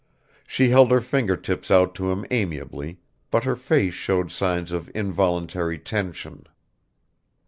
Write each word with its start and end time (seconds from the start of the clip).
She 0.47 0.69
held 0.69 0.89
her 0.89 0.99
finger 0.99 1.37
tips 1.37 1.69
out 1.69 1.93
to 1.93 2.11
him 2.11 2.25
amiably, 2.31 2.97
but 3.29 3.43
her 3.43 3.55
face 3.55 3.93
showed 3.93 4.31
signs 4.31 4.71
of 4.71 4.89
involuntary 4.95 5.77
tension. 5.77 6.47